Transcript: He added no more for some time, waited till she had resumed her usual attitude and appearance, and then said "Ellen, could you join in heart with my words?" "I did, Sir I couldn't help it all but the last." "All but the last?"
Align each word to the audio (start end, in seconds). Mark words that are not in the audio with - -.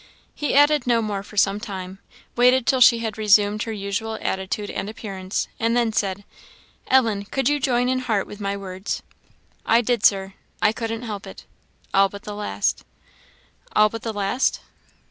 He 0.33 0.55
added 0.55 0.87
no 0.87 0.99
more 0.99 1.21
for 1.21 1.37
some 1.37 1.59
time, 1.59 1.99
waited 2.35 2.65
till 2.65 2.81
she 2.81 2.97
had 3.05 3.19
resumed 3.19 3.61
her 3.61 3.71
usual 3.71 4.17
attitude 4.19 4.71
and 4.71 4.89
appearance, 4.89 5.47
and 5.59 5.77
then 5.77 5.93
said 5.93 6.23
"Ellen, 6.87 7.23
could 7.25 7.47
you 7.47 7.59
join 7.59 7.87
in 7.87 7.99
heart 7.99 8.25
with 8.25 8.39
my 8.41 8.57
words?" 8.57 9.03
"I 9.63 9.81
did, 9.81 10.03
Sir 10.03 10.33
I 10.59 10.71
couldn't 10.71 11.03
help 11.03 11.27
it 11.27 11.45
all 11.93 12.09
but 12.09 12.23
the 12.23 12.33
last." 12.33 12.83
"All 13.75 13.89
but 13.89 14.01
the 14.01 14.11
last?" 14.11 14.61